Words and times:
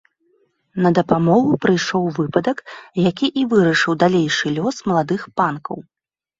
На 0.85 0.89
дапамогу 0.99 1.51
прыйшоў 1.65 2.09
выпадак, 2.17 2.57
які 3.09 3.27
і 3.43 3.45
вырашыў 3.55 3.99
далейшы 4.07 4.45
лёс 4.59 4.75
маладых 4.93 5.31
панкаў. 5.39 5.77